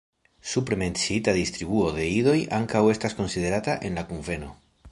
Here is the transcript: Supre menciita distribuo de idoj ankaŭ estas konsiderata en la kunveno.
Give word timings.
Supre 0.51 0.75
menciita 0.83 1.35
distribuo 1.41 1.91
de 1.97 2.07
idoj 2.13 2.35
ankaŭ 2.61 2.81
estas 2.95 3.17
konsiderata 3.21 3.77
en 3.91 4.01
la 4.01 4.09
kunveno. 4.13 4.51